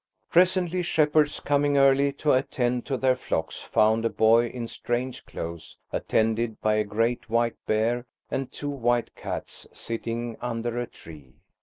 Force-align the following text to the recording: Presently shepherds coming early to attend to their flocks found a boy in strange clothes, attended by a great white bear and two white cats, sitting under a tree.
Presently 0.31 0.81
shepherds 0.81 1.39
coming 1.39 1.77
early 1.77 2.11
to 2.13 2.31
attend 2.31 2.87
to 2.87 2.97
their 2.97 3.15
flocks 3.15 3.61
found 3.61 4.03
a 4.03 4.09
boy 4.09 4.47
in 4.47 4.67
strange 4.67 5.23
clothes, 5.27 5.77
attended 5.93 6.59
by 6.59 6.73
a 6.77 6.83
great 6.83 7.29
white 7.29 7.57
bear 7.67 8.07
and 8.31 8.51
two 8.51 8.71
white 8.71 9.15
cats, 9.15 9.67
sitting 9.73 10.37
under 10.41 10.79
a 10.79 10.87
tree. 10.87 11.33